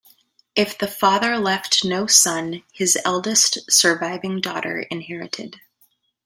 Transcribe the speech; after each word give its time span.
If 0.55 0.79
the 0.79 0.87
father 0.87 1.37
left 1.37 1.85
no 1.85 2.07
son, 2.07 2.63
his 2.73 2.97
eldest 3.05 3.71
surviving 3.71 4.41
daughter 4.41 4.79
inherited. 4.79 5.61